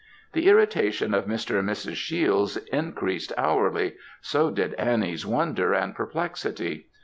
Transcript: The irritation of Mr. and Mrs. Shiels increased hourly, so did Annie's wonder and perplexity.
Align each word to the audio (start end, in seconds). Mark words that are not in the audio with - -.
The 0.33 0.47
irritation 0.47 1.13
of 1.13 1.25
Mr. 1.27 1.59
and 1.59 1.69
Mrs. 1.69 1.93
Shiels 1.93 2.57
increased 2.73 3.33
hourly, 3.37 3.97
so 4.19 4.49
did 4.49 4.73
Annie's 4.73 5.27
wonder 5.27 5.73
and 5.73 5.93
perplexity. 5.93 6.87